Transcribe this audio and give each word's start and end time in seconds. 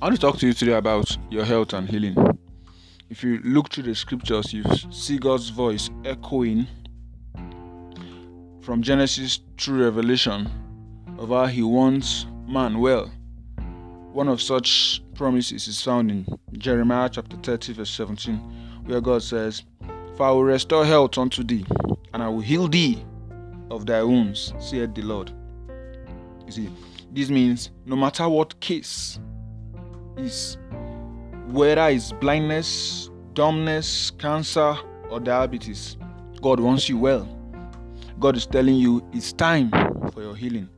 I 0.00 0.04
want 0.04 0.14
to 0.14 0.20
talk 0.20 0.38
to 0.38 0.46
you 0.46 0.52
today 0.52 0.74
about 0.74 1.18
your 1.28 1.44
health 1.44 1.72
and 1.72 1.88
healing. 1.88 2.14
If 3.10 3.24
you 3.24 3.40
look 3.42 3.72
through 3.72 3.82
the 3.82 3.96
scriptures, 3.96 4.52
you 4.52 4.62
see 4.92 5.18
God's 5.18 5.48
voice 5.48 5.90
echoing 6.04 6.68
from 8.60 8.80
Genesis 8.80 9.40
through 9.58 9.82
Revelation 9.82 10.48
of 11.18 11.30
how 11.30 11.46
He 11.46 11.64
wants 11.64 12.26
man 12.46 12.78
well. 12.78 13.10
One 14.12 14.28
of 14.28 14.40
such 14.40 15.02
promises 15.16 15.66
is 15.66 15.82
found 15.82 16.12
in 16.12 16.26
Jeremiah 16.52 17.08
chapter 17.12 17.36
30, 17.36 17.72
verse 17.72 17.90
17, 17.90 18.36
where 18.84 19.00
God 19.00 19.24
says, 19.24 19.64
For 20.16 20.28
I 20.28 20.30
will 20.30 20.44
restore 20.44 20.86
health 20.86 21.18
unto 21.18 21.42
thee, 21.42 21.66
and 22.14 22.22
I 22.22 22.28
will 22.28 22.38
heal 22.38 22.68
thee 22.68 23.04
of 23.68 23.84
thy 23.84 24.04
wounds, 24.04 24.54
saith 24.60 24.94
the 24.94 25.02
Lord. 25.02 25.32
You 26.46 26.52
see, 26.52 26.70
this 27.10 27.30
means 27.30 27.72
no 27.84 27.96
matter 27.96 28.28
what 28.28 28.60
case 28.60 29.18
is, 30.18 30.58
whether 31.46 31.88
it's 31.88 32.12
blindness, 32.12 33.10
dumbness, 33.34 34.10
cancer, 34.12 34.76
or 35.10 35.20
diabetes, 35.20 35.96
God 36.42 36.60
wants 36.60 36.88
you 36.88 36.98
well. 36.98 37.28
God 38.18 38.36
is 38.36 38.46
telling 38.46 38.76
you 38.76 39.06
it's 39.12 39.32
time 39.32 39.70
for 40.12 40.22
your 40.22 40.34
healing. 40.34 40.68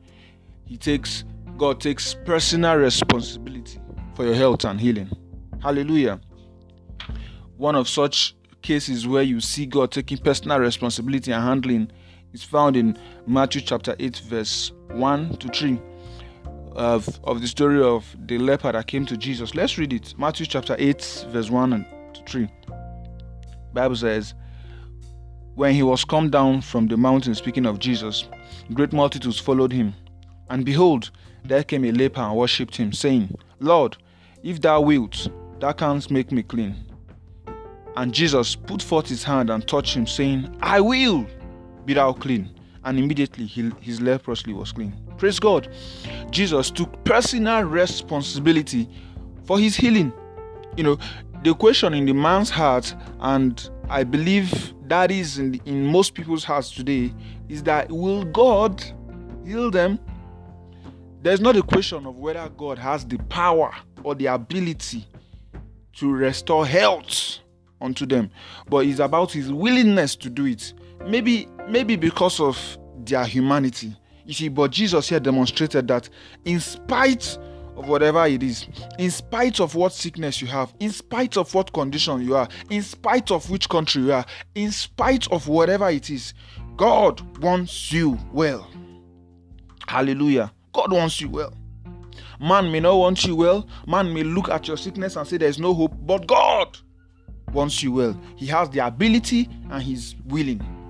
He 0.65 0.77
takes 0.77 1.23
God 1.57 1.79
takes 1.79 2.15
personal 2.25 2.75
responsibility 2.75 3.79
for 4.15 4.25
your 4.25 4.35
health 4.35 4.65
and 4.65 4.79
healing. 4.79 5.09
Hallelujah. 5.61 6.19
One 7.57 7.75
of 7.75 7.87
such 7.87 8.35
cases 8.61 9.07
where 9.07 9.23
you 9.23 9.39
see 9.41 9.65
God 9.65 9.91
taking 9.91 10.17
personal 10.17 10.59
responsibility 10.59 11.31
and 11.31 11.43
handling 11.43 11.91
is 12.33 12.43
found 12.43 12.77
in 12.77 12.97
Matthew 13.27 13.61
chapter 13.61 13.95
8 13.99 14.17
verse 14.17 14.71
1 14.89 15.37
to 15.37 15.47
3 15.49 15.79
of, 16.73 17.19
of 17.23 17.41
the 17.41 17.47
story 17.47 17.81
of 17.81 18.15
the 18.27 18.37
leper 18.37 18.71
that 18.71 18.87
came 18.87 19.05
to 19.05 19.17
Jesus. 19.17 19.55
Let's 19.55 19.77
read 19.77 19.93
it. 19.93 20.13
Matthew 20.17 20.45
chapter 20.45 20.75
8, 20.77 21.25
verse 21.29 21.49
1 21.49 21.73
and 21.73 21.85
3. 22.27 22.47
Bible 23.73 23.95
says, 23.95 24.33
When 25.55 25.73
he 25.73 25.83
was 25.83 26.05
come 26.05 26.29
down 26.29 26.61
from 26.61 26.87
the 26.87 26.97
mountain, 26.97 27.35
speaking 27.35 27.65
of 27.65 27.79
Jesus, 27.79 28.27
great 28.73 28.93
multitudes 28.93 29.39
followed 29.39 29.71
him. 29.71 29.93
And 30.49 30.65
behold, 30.65 31.11
there 31.43 31.63
came 31.63 31.85
a 31.85 31.91
leper 31.91 32.21
and 32.21 32.35
worshipped 32.35 32.75
him, 32.75 32.93
saying, 32.93 33.35
Lord, 33.59 33.97
if 34.43 34.61
thou 34.61 34.81
wilt, 34.81 35.29
thou 35.59 35.71
canst 35.71 36.11
make 36.11 36.31
me 36.31 36.43
clean. 36.43 36.75
And 37.95 38.13
Jesus 38.13 38.55
put 38.55 38.81
forth 38.81 39.07
his 39.07 39.23
hand 39.23 39.49
and 39.49 39.67
touched 39.67 39.95
him, 39.95 40.07
saying, 40.07 40.55
I 40.61 40.79
will 40.81 41.25
be 41.85 41.93
thou 41.93 42.13
clean. 42.13 42.49
And 42.83 42.97
immediately 42.97 43.45
he, 43.45 43.71
his 43.79 44.01
leprosy 44.01 44.53
was 44.53 44.71
clean. 44.71 44.95
Praise 45.17 45.39
God. 45.39 45.69
Jesus 46.31 46.71
took 46.71 47.03
personal 47.03 47.63
responsibility 47.63 48.89
for 49.45 49.59
his 49.59 49.75
healing. 49.75 50.11
You 50.75 50.83
know, 50.83 50.97
the 51.43 51.53
question 51.53 51.93
in 51.93 52.05
the 52.05 52.13
man's 52.13 52.49
heart, 52.49 52.95
and 53.19 53.69
I 53.89 54.03
believe 54.03 54.73
that 54.87 55.11
is 55.11 55.37
in, 55.37 55.51
the, 55.51 55.61
in 55.65 55.85
most 55.85 56.13
people's 56.13 56.43
hearts 56.43 56.71
today, 56.71 57.13
is 57.49 57.63
that 57.63 57.91
will 57.91 58.23
God 58.23 58.83
heal 59.45 59.69
them? 59.69 59.99
There's 61.21 61.41
not 61.41 61.55
a 61.55 61.61
question 61.61 62.05
of 62.05 62.17
whether 62.17 62.49
God 62.49 62.79
has 62.79 63.05
the 63.05 63.17
power 63.29 63.73
or 64.03 64.15
the 64.15 64.25
ability 64.27 65.05
to 65.97 66.11
restore 66.11 66.65
health 66.65 67.39
unto 67.79 68.05
them, 68.05 68.31
but 68.69 68.85
it's 68.85 68.99
about 68.99 69.31
his 69.31 69.51
willingness 69.51 70.15
to 70.15 70.29
do 70.29 70.45
it. 70.45 70.73
Maybe, 71.07 71.47
maybe 71.67 71.95
because 71.95 72.39
of 72.39 72.77
their 73.03 73.25
humanity 73.25 73.95
you 74.25 74.33
see, 74.33 74.47
but 74.47 74.71
Jesus 74.71 75.09
here 75.09 75.19
demonstrated 75.19 75.87
that 75.87 76.09
in 76.45 76.59
spite 76.59 77.37
of 77.75 77.87
whatever 77.87 78.25
it 78.25 78.43
is, 78.43 78.67
in 78.99 79.09
spite 79.09 79.59
of 79.59 79.75
what 79.75 79.93
sickness 79.93 80.41
you 80.41 80.47
have, 80.47 80.73
in 80.79 80.91
spite 80.91 81.37
of 81.37 81.53
what 81.53 81.73
condition 81.73 82.21
you 82.21 82.35
are, 82.35 82.47
in 82.69 82.81
spite 82.81 83.31
of 83.31 83.49
which 83.49 83.67
country 83.67 84.03
you 84.03 84.13
are, 84.13 84.25
in 84.55 84.71
spite 84.71 85.29
of 85.31 85.47
whatever 85.47 85.89
it 85.89 86.09
is, 86.09 86.33
God 86.77 87.37
wants 87.39 87.91
you 87.91 88.17
well. 88.31 88.69
Hallelujah. 89.87 90.51
God 90.73 90.93
wants 90.93 91.19
you 91.19 91.29
well. 91.29 91.53
Man 92.39 92.71
may 92.71 92.79
not 92.79 92.95
want 92.95 93.25
you 93.25 93.35
well. 93.35 93.67
Man 93.87 94.13
may 94.13 94.23
look 94.23 94.49
at 94.49 94.67
your 94.67 94.77
sickness 94.77 95.15
and 95.15 95.27
say 95.27 95.37
there's 95.37 95.59
no 95.59 95.73
hope, 95.73 95.93
but 96.05 96.27
God 96.27 96.77
wants 97.51 97.83
you 97.83 97.91
well. 97.91 98.19
He 98.35 98.45
has 98.47 98.69
the 98.69 98.79
ability 98.85 99.49
and 99.69 99.83
He's 99.83 100.15
willing. 100.25 100.80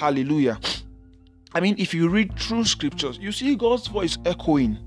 Hallelujah. 0.00 0.58
I 1.52 1.60
mean, 1.60 1.74
if 1.76 1.92
you 1.92 2.08
read 2.08 2.34
through 2.38 2.64
scriptures, 2.64 3.18
you 3.20 3.32
see 3.32 3.54
God's 3.54 3.86
voice 3.86 4.16
echoing. 4.24 4.78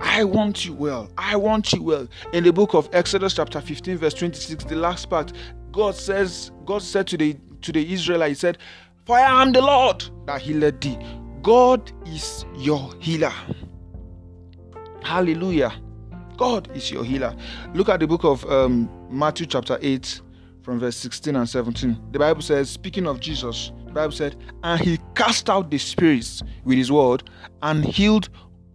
I 0.00 0.24
want 0.24 0.64
you 0.64 0.72
well. 0.72 1.08
I 1.16 1.36
want 1.36 1.72
you 1.72 1.84
well. 1.84 2.08
In 2.32 2.42
the 2.42 2.52
book 2.52 2.74
of 2.74 2.88
Exodus, 2.92 3.34
chapter 3.34 3.60
15, 3.60 3.98
verse 3.98 4.14
26, 4.14 4.64
the 4.64 4.74
last 4.74 5.08
part, 5.08 5.32
God 5.70 5.94
says, 5.94 6.50
God 6.66 6.82
said 6.82 7.06
to 7.06 7.16
the 7.16 7.36
to 7.62 7.70
the 7.70 7.92
Israelites, 7.92 8.30
He 8.30 8.34
said, 8.40 8.58
For 9.06 9.16
I 9.16 9.40
am 9.40 9.52
the 9.52 9.60
Lord 9.60 10.04
that 10.26 10.42
healed 10.42 10.80
thee. 10.80 10.98
God 11.42 11.92
is 12.08 12.44
your 12.56 12.92
healer. 12.98 13.32
Hallelujah. 15.04 15.72
God 16.36 16.74
is 16.74 16.90
your 16.90 17.04
healer. 17.04 17.36
Look 17.72 17.88
at 17.88 18.00
the 18.00 18.08
book 18.08 18.24
of 18.24 18.44
um, 18.50 18.90
Matthew, 19.08 19.46
chapter 19.46 19.78
8, 19.80 20.20
from 20.62 20.80
verse 20.80 20.96
16 20.96 21.36
and 21.36 21.48
17. 21.48 22.08
The 22.10 22.18
Bible 22.18 22.42
says, 22.42 22.68
speaking 22.68 23.06
of 23.06 23.20
Jesus, 23.20 23.70
the 23.90 23.94
Bible 23.94 24.12
said, 24.12 24.36
and 24.62 24.80
he 24.80 25.00
cast 25.16 25.50
out 25.50 25.68
the 25.68 25.78
spirits 25.78 26.44
with 26.64 26.78
his 26.78 26.92
word 26.92 27.28
and 27.60 27.84
healed 27.84 28.28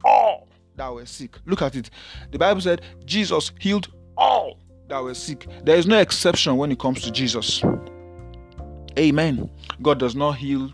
all 0.04 0.50
that 0.76 0.94
were 0.94 1.06
sick. 1.06 1.38
Look 1.46 1.62
at 1.62 1.74
it. 1.74 1.90
The 2.32 2.38
Bible 2.38 2.60
said, 2.60 2.82
Jesus 3.06 3.54
healed 3.62 3.88
all 4.18 4.60
that 4.90 5.02
were 5.02 5.14
sick. 5.14 5.48
There 5.64 5.78
is 5.78 5.88
no 5.88 6.00
exception 6.00 6.58
when 6.58 6.70
it 6.70 6.80
comes 6.80 7.02
to 7.04 7.12
Jesus. 7.12 7.64
Amen. 9.00 9.50
God 9.82 10.00
does 10.00 10.18
not 10.18 10.34
heal 10.34 10.74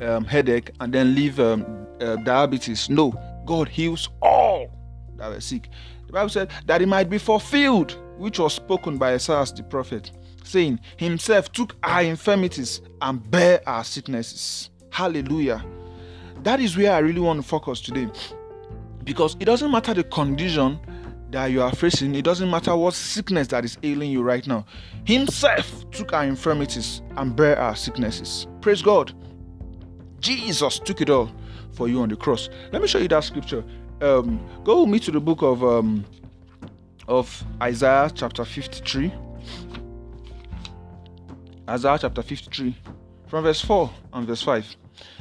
um, 0.00 0.24
headache 0.24 0.72
and 0.80 0.92
then 0.92 1.14
leave 1.14 1.38
um, 1.38 1.86
uh, 2.00 2.16
diabetes. 2.16 2.90
No, 2.90 3.14
God 3.46 3.68
heals 3.68 4.08
all 4.22 4.68
that 5.18 5.28
were 5.28 5.40
sick. 5.40 5.68
The 6.08 6.12
Bible 6.12 6.30
said 6.30 6.50
that 6.66 6.82
it 6.82 6.86
might 6.88 7.08
be 7.08 7.18
fulfilled, 7.18 7.96
which 8.18 8.38
was 8.38 8.54
spoken 8.54 8.98
by 8.98 9.14
Isaiah 9.14 9.44
the 9.54 9.62
prophet 9.62 10.10
saying, 10.46 10.80
Himself 10.96 11.52
took 11.52 11.76
our 11.82 12.02
infirmities 12.02 12.80
and 13.02 13.28
bare 13.30 13.60
our 13.66 13.84
sicknesses. 13.84 14.70
Hallelujah. 14.90 15.64
That 16.42 16.60
is 16.60 16.76
where 16.76 16.92
I 16.92 16.98
really 16.98 17.20
want 17.20 17.42
to 17.42 17.46
focus 17.46 17.80
today. 17.80 18.08
Because 19.04 19.36
it 19.40 19.44
doesn't 19.44 19.70
matter 19.70 19.94
the 19.94 20.04
condition 20.04 20.78
that 21.30 21.46
you 21.46 21.60
are 21.62 21.72
facing, 21.74 22.14
it 22.14 22.24
doesn't 22.24 22.50
matter 22.50 22.74
what 22.76 22.94
sickness 22.94 23.48
that 23.48 23.64
is 23.64 23.78
ailing 23.82 24.10
you 24.10 24.22
right 24.22 24.46
now. 24.46 24.64
Himself 25.04 25.88
took 25.90 26.12
our 26.12 26.24
infirmities 26.24 27.02
and 27.16 27.34
bare 27.34 27.58
our 27.58 27.76
sicknesses. 27.76 28.46
Praise 28.60 28.82
God. 28.82 29.12
Jesus 30.20 30.78
took 30.78 31.00
it 31.00 31.10
all 31.10 31.30
for 31.72 31.88
you 31.88 32.00
on 32.00 32.08
the 32.08 32.16
cross. 32.16 32.48
Let 32.72 32.80
me 32.80 32.88
show 32.88 32.98
you 32.98 33.08
that 33.08 33.24
scripture. 33.24 33.64
Um, 34.00 34.44
go 34.64 34.82
with 34.82 34.90
me 34.90 34.98
to 35.00 35.10
the 35.10 35.20
book 35.20 35.42
of 35.42 35.62
um, 35.64 36.04
of 37.08 37.44
Isaiah 37.62 38.10
chapter 38.14 38.44
53. 38.44 39.12
Isaiah 41.68 41.98
chapter 42.00 42.22
53, 42.22 42.76
from 43.26 43.44
verse 43.44 43.60
4 43.60 43.90
and 44.12 44.26
verse 44.26 44.42
5. 44.42 44.76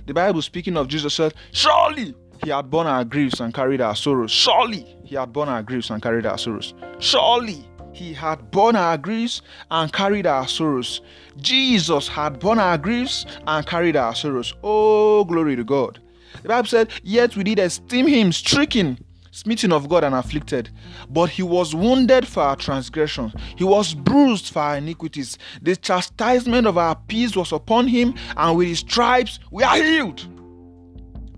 The 0.06 0.14
Bible 0.14 0.42
speaking 0.42 0.78
of 0.78 0.88
Jesus 0.88 1.14
said, 1.14 1.34
Surely 1.52 2.14
he 2.44 2.50
had 2.52 2.70
borne 2.70 2.88
our 2.88 3.04
griefs 3.04 3.40
and 3.40 3.54
carried 3.54 3.82
our 3.82 3.96
sorrows. 3.96 4.32
Surely 4.32 4.96
he 5.04 5.16
had 5.16 5.34
borne 5.34 5.50
our 5.50 5.64
griefs 5.64 5.90
and 5.90 6.02
carried 6.02 6.26
our 6.26 6.38
sorrows. 6.38 6.74
Surely 7.00 7.68
he 7.94 8.14
had 8.14 8.52
borne 8.52 8.76
our 8.76 8.98
griefs 8.98 9.42
and 9.72 9.92
carried 9.92 10.28
our 10.28 10.48
sorrows. 10.48 11.02
Jesus 11.38 12.08
had 12.08 12.40
borne 12.40 12.60
our 12.60 12.78
griefs 12.78 13.26
and 13.48 13.66
carried 13.66 13.96
our 13.96 14.14
sorrows. 14.14 14.54
Oh, 14.64 15.24
glory 15.24 15.56
to 15.56 15.64
God. 15.64 16.00
The 16.42 16.50
Bible 16.50 16.68
said, 16.68 16.90
Yet 17.04 17.36
we 17.36 17.44
did 17.44 17.60
esteem 17.60 18.08
him 18.08 18.32
stricken 18.32 19.00
smitten 19.36 19.74
of 19.74 19.90
God 19.90 20.06
and 20.06 20.16
afflicted. 20.16 20.70
But 21.10 21.30
he 21.30 21.44
was 21.44 21.76
wounded 21.76 22.26
for 22.26 22.42
our 22.42 22.56
transgressions, 22.56 23.34
he 23.58 23.66
was 23.66 23.94
bruised 23.94 24.54
for 24.54 24.60
our 24.60 24.78
iniquities. 24.78 25.38
The 25.62 25.76
chastisement 25.76 26.66
of 26.66 26.78
our 26.78 26.96
peace 26.96 27.36
was 27.36 27.52
upon 27.52 27.88
him, 27.88 28.16
and 28.38 28.58
with 28.58 28.70
his 28.70 28.80
stripes 28.80 29.40
we 29.52 29.64
are 29.64 29.76
healed. 29.76 30.26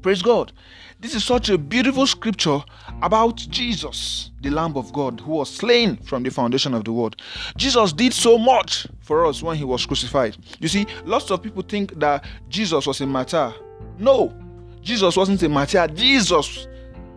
Praise 0.04 0.22
God. 0.22 0.54
This 1.00 1.14
is 1.14 1.24
such 1.24 1.50
a 1.50 1.58
beautiful 1.58 2.08
scripture 2.08 2.60
about 3.04 3.38
Jesus, 3.38 4.32
the 4.42 4.50
Lamb 4.50 4.76
of 4.76 4.92
God, 4.94 5.20
who 5.20 5.34
was 5.34 5.54
slain 5.54 5.98
from 5.98 6.24
the 6.24 6.32
foundation 6.32 6.74
of 6.74 6.86
the 6.86 6.92
world. 6.92 7.22
Jesus 7.56 7.94
did 7.94 8.14
so 8.14 8.38
much 8.38 8.88
for 9.02 9.26
us 9.26 9.44
when 9.44 9.58
he 9.58 9.64
was 9.64 9.86
crucified. 9.86 10.38
You 10.60 10.68
see, 10.68 10.88
lots 11.06 11.30
of 11.30 11.44
people 11.44 11.62
think 11.62 12.00
that 12.00 12.26
Jesus 12.50 12.88
was 12.88 13.00
a 13.02 13.06
martyr. 13.06 13.54
No, 14.00 14.34
Jesus 14.82 15.16
wasn't 15.16 15.44
a 15.44 15.50
martyr. 15.50 15.88
Jesus 15.88 16.68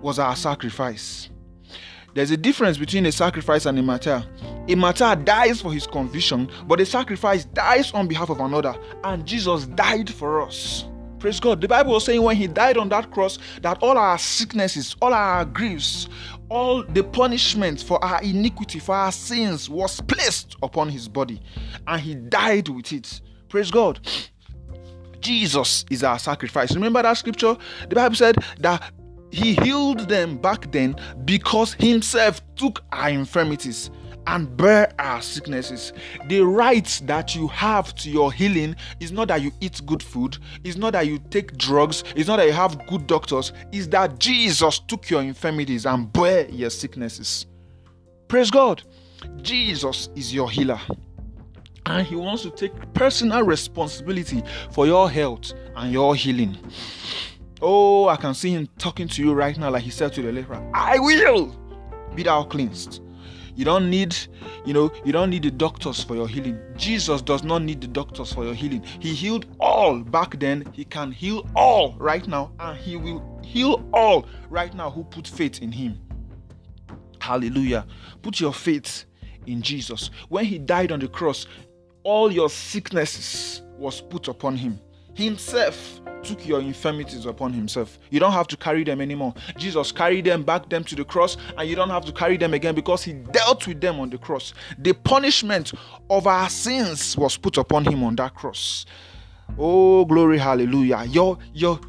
was 0.03 0.19
our 0.19 0.37
sacrifice. 0.37 1.31
There's 2.15 2.33
a 2.33 2.37
difference 2.37 2.77
between 2.77 3.07
a 3.07 3.13
sacrifice 3.13 3.67
and 3.67 3.79
a 3.79 3.83
martyr. 3.83 4.25
A 4.69 4.75
martyr 4.75 5.15
dies 5.15 5.61
for 5.61 5.73
his 5.73 5.87
conviction, 5.87 6.51
but 6.67 6.81
a 6.81 6.87
sacrifice 6.87 7.45
dies 7.45 7.93
on 7.93 8.09
behalf 8.09 8.31
of 8.31 8.41
another, 8.41 8.75
and 9.05 9.25
Jesus 9.25 9.67
died 9.67 10.11
for 10.11 10.43
us. 10.43 10.87
Praise 11.21 11.39
God. 11.39 11.61
The 11.61 11.69
Bible 11.69 11.93
was 11.93 12.07
saying 12.07 12.23
when 12.23 12.35
he 12.35 12.47
died 12.47 12.79
on 12.79 12.89
that 12.89 13.11
cross 13.11 13.39
that 13.61 13.79
all 13.83 13.99
our 13.99 14.17
sicknesses, 14.17 14.97
all 15.03 15.13
our 15.13 15.45
griefs, 15.45 16.09
all 16.49 16.83
the 16.83 17.05
punishment 17.05 17.83
for 17.83 18.03
our 18.03 18.23
iniquity, 18.23 18.79
for 18.79 18.95
our 18.95 19.13
sins, 19.13 19.69
was 19.69 20.01
placed 20.01 20.57
upon 20.63 20.89
his 20.89 21.09
body, 21.09 21.41
and 21.87 22.01
he 22.01 22.15
died 22.15 22.69
with 22.69 22.93
it. 22.93 23.21
Praise 23.49 23.71
God. 23.71 24.01
Jesus 25.21 25.85
is 25.91 26.03
our 26.03 26.19
sacrifice. 26.19 26.75
Remember 26.75 27.03
that 27.03 27.19
scripture? 27.19 27.57
The 27.89 27.95
Bible 27.95 28.17
said 28.17 28.37
that 28.59 28.91
he 29.31 29.55
healed 29.55 30.09
them 30.09 30.37
back 30.37 30.71
then 30.73 30.97
because 31.25 31.75
himself 31.75 32.41
took 32.57 32.83
our 32.93 33.11
infirmities 33.11 33.91
and 34.27 34.57
bear 34.57 34.93
our 34.99 35.23
sicknesses. 35.23 35.93
The 36.29 36.41
right 36.41 37.01
that 37.05 37.35
you 37.35 37.49
have 37.49 37.95
to 37.97 38.11
your 38.11 38.33
healing 38.33 38.77
is 39.01 39.13
not 39.13 39.29
that 39.29 39.43
you 39.43 39.51
eat 39.61 39.81
good 39.87 40.03
food, 40.03 40.39
it's 40.65 40.77
not 40.77 40.93
that 40.93 41.07
you 41.07 41.19
take 41.31 41.57
drugs, 41.57 42.05
it's 42.15 42.29
not 42.29 42.37
that 42.37 42.47
you 42.47 42.53
have 42.53 42.87
good 42.87 43.07
doctors, 43.07 43.53
it's 43.73 43.87
that 43.89 44.19
Jesus 44.19 44.79
took 44.81 45.09
your 45.11 45.23
infirmities 45.23 45.87
and 45.87 46.13
bear 46.13 46.49
your 46.49 46.71
sicknesses. 46.71 47.47
Praise 48.29 48.51
God. 48.51 48.83
Jesus 49.43 50.09
is 50.15 50.33
your 50.33 50.51
healer. 50.51 50.81
And 51.87 52.07
he 52.07 52.15
wants 52.15 52.43
to 52.43 52.51
take 52.51 52.73
personal 52.95 53.43
responsibility 53.43 54.43
for 54.71 54.87
your 54.87 55.11
health 55.11 55.53
and 55.77 55.93
your 55.93 56.15
healing. 56.15 56.57
Oh, 57.63 58.09
I 58.09 58.17
can 58.17 58.35
see 58.35 58.51
him 58.51 58.69
talking 58.79 59.07
to 59.09 59.23
you 59.23 59.35
right 59.35 59.57
now, 59.59 59.71
like 59.71 59.83
he 59.83 59.91
said 59.91 60.13
to 60.15 60.23
the 60.23 60.33
leper, 60.33 60.61
I 60.75 60.99
will 60.99 61.55
be 62.15 62.23
thou 62.23 62.45
cleansed. 62.45 63.03
You 63.55 63.65
don't 63.65 63.91
need, 63.91 64.17
you 64.65 64.73
know, 64.73 64.91
you 65.05 65.13
don't 65.13 65.29
need 65.29 65.43
the 65.43 65.51
doctors 65.51 66.03
for 66.03 66.15
your 66.15 66.27
healing. 66.27 66.59
Jesus 66.77 67.21
does 67.21 67.45
not 67.45 67.63
need 67.63 67.83
the 67.83 67.89
doctors 67.89 68.33
for 68.33 68.45
your 68.45 68.55
healing. 68.55 68.83
He 69.01 69.15
healed 69.15 69.47
all 69.61 69.99
back 69.99 70.39
then. 70.39 70.65
He 70.73 70.85
can 70.85 71.13
heal 71.13 71.47
all 71.55 71.95
right 71.99 72.27
now, 72.27 72.53
and 72.59 72.79
he 72.79 72.97
will 72.97 73.39
heal 73.45 73.87
all 73.93 74.27
right 74.49 74.73
now 74.73 74.91
who 74.91 75.05
put 75.05 75.27
faith 75.27 75.61
in 75.61 75.73
him. 75.73 76.01
Hallelujah. 77.21 77.87
Put 78.23 78.41
your 78.41 78.55
faith 78.55 79.05
in 79.47 79.61
Jesus. 79.61 80.11
When 80.31 80.47
he 80.47 80.59
died 80.59 80.93
on 80.93 81.01
the 81.01 81.09
cross, 81.09 81.47
all 82.03 82.33
your 82.33 82.49
sicknesses 82.49 83.63
was 83.77 84.01
put 84.01 84.29
upon 84.29 84.57
him. 84.57 84.81
Himself 85.21 86.01
took 86.23 86.47
your 86.47 86.61
infirmities 86.61 87.27
upon 87.27 87.53
himself. 87.53 87.99
You 88.11 88.21
don't 88.21 88.33
have 88.33 88.47
to 88.49 88.57
carry 88.57 88.85
them 88.85 89.01
anymore. 89.01 89.35
Jesus 89.57 89.93
carried 89.93 90.25
them 90.25 90.43
back 90.43 90.69
them 90.69 90.83
to 90.85 90.95
the 90.95 91.05
cross, 91.05 91.37
and 91.59 91.69
you 91.69 91.77
don't 91.77 91.91
have 91.91 92.05
to 92.07 92.13
carry 92.13 92.37
them 92.37 92.55
again 92.55 92.75
because 92.75 93.03
he 93.05 93.13
dealt 93.13 93.67
with 93.67 93.81
them 93.81 94.01
on 94.01 94.11
the 94.11 94.19
cross. 94.19 94.55
The 94.79 94.95
punishment 94.95 95.73
of 96.09 96.27
our 96.27 96.49
sins 96.49 97.17
was 97.17 97.37
put 97.37 97.59
upon 97.59 97.85
him 97.85 98.03
on 98.03 98.17
that 98.17 98.35
cross. 98.35 98.87
Oh, 99.59 100.05
glory, 100.05 100.39
hallelujah. 100.39 101.05
Your 101.09 101.39
your 101.53 101.81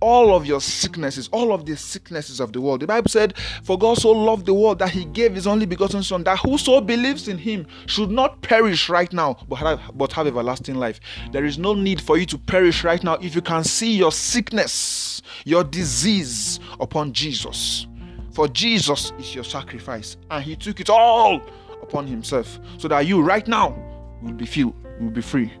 all 0.00 0.34
of 0.34 0.46
your 0.46 0.60
sicknesses, 0.60 1.28
all 1.32 1.52
of 1.52 1.66
the 1.66 1.76
sicknesses 1.76 2.40
of 2.40 2.52
the 2.52 2.60
world. 2.60 2.80
The 2.80 2.86
Bible 2.86 3.08
said, 3.08 3.36
For 3.62 3.78
God 3.78 3.98
so 3.98 4.10
loved 4.10 4.46
the 4.46 4.54
world 4.54 4.78
that 4.80 4.90
he 4.90 5.04
gave 5.04 5.34
his 5.34 5.46
only 5.46 5.66
begotten 5.66 6.02
Son, 6.02 6.24
that 6.24 6.38
whoso 6.38 6.80
believes 6.80 7.28
in 7.28 7.38
him 7.38 7.66
should 7.86 8.10
not 8.10 8.42
perish 8.42 8.88
right 8.88 9.12
now, 9.12 9.38
but 9.48 9.56
have, 9.56 9.80
but 9.94 10.12
have 10.12 10.26
everlasting 10.26 10.76
life. 10.76 11.00
There 11.32 11.44
is 11.44 11.58
no 11.58 11.74
need 11.74 12.00
for 12.00 12.18
you 12.18 12.26
to 12.26 12.38
perish 12.38 12.84
right 12.84 13.02
now 13.02 13.14
if 13.14 13.34
you 13.34 13.42
can 13.42 13.64
see 13.64 13.96
your 13.96 14.12
sickness, 14.12 15.22
your 15.44 15.64
disease 15.64 16.60
upon 16.80 17.12
Jesus. 17.12 17.86
For 18.32 18.48
Jesus 18.48 19.12
is 19.18 19.34
your 19.34 19.44
sacrifice, 19.44 20.16
and 20.30 20.44
he 20.44 20.56
took 20.56 20.80
it 20.80 20.90
all 20.90 21.40
upon 21.82 22.06
himself, 22.06 22.58
so 22.78 22.88
that 22.88 23.06
you 23.06 23.22
right 23.22 23.46
now 23.48 23.74
will 24.22 24.32
be 24.32 24.46
filled, 24.46 24.74
will 25.00 25.10
be 25.10 25.22
free. 25.22 25.52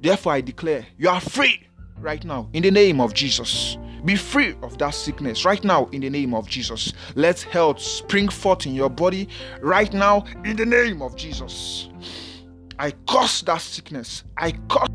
Therefore, 0.00 0.32
I 0.32 0.40
declare 0.40 0.84
you 0.98 1.08
are 1.08 1.20
free 1.20 1.68
right 2.02 2.24
now 2.24 2.48
in 2.52 2.62
the 2.62 2.70
name 2.70 3.00
of 3.00 3.14
Jesus. 3.14 3.78
Be 4.04 4.16
free 4.16 4.56
of 4.62 4.78
that 4.78 4.94
sickness 4.94 5.44
right 5.44 5.62
now 5.62 5.86
in 5.92 6.00
the 6.00 6.10
name 6.10 6.34
of 6.34 6.48
Jesus. 6.48 6.92
Let 7.14 7.40
health 7.40 7.80
spring 7.80 8.28
forth 8.28 8.66
in 8.66 8.74
your 8.74 8.90
body 8.90 9.28
right 9.60 9.92
now 9.92 10.24
in 10.44 10.56
the 10.56 10.66
name 10.66 11.02
of 11.02 11.14
Jesus. 11.16 11.88
I 12.78 12.90
curse 13.08 13.42
that 13.42 13.60
sickness. 13.60 14.24
I 14.36 14.52
curse 14.68 14.88